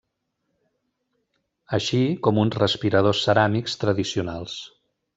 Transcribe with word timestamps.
Així 1.79 2.01
com 2.29 2.41
uns 2.47 2.59
respiradors 2.65 3.23
ceràmics 3.29 3.81
tradicionals. 3.85 4.61